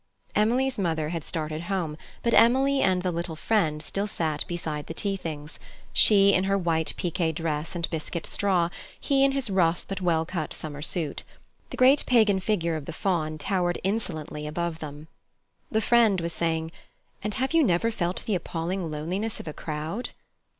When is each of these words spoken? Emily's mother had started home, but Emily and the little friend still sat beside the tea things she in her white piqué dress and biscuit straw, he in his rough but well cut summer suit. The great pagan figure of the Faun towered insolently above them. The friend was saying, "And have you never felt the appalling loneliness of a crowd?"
Emily's 0.33 0.79
mother 0.79 1.09
had 1.09 1.23
started 1.23 1.61
home, 1.69 1.95
but 2.23 2.33
Emily 2.33 2.81
and 2.81 3.03
the 3.03 3.11
little 3.11 3.35
friend 3.35 3.83
still 3.83 4.07
sat 4.07 4.43
beside 4.47 4.87
the 4.87 4.95
tea 4.95 5.15
things 5.15 5.59
she 5.93 6.33
in 6.33 6.45
her 6.45 6.57
white 6.57 6.95
piqué 6.97 7.35
dress 7.35 7.75
and 7.75 7.87
biscuit 7.91 8.25
straw, 8.25 8.69
he 8.99 9.23
in 9.23 9.33
his 9.33 9.51
rough 9.51 9.85
but 9.87 10.01
well 10.01 10.25
cut 10.25 10.55
summer 10.55 10.81
suit. 10.81 11.21
The 11.69 11.77
great 11.77 12.03
pagan 12.07 12.39
figure 12.39 12.75
of 12.75 12.85
the 12.85 12.93
Faun 12.93 13.37
towered 13.37 13.77
insolently 13.83 14.47
above 14.47 14.79
them. 14.79 15.07
The 15.69 15.81
friend 15.81 16.19
was 16.19 16.33
saying, 16.33 16.71
"And 17.21 17.35
have 17.35 17.53
you 17.53 17.63
never 17.63 17.91
felt 17.91 18.25
the 18.25 18.33
appalling 18.33 18.89
loneliness 18.89 19.39
of 19.39 19.47
a 19.47 19.53
crowd?" 19.53 20.09